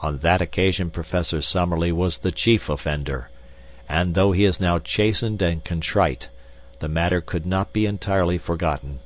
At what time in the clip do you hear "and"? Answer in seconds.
3.88-4.16, 5.42-5.62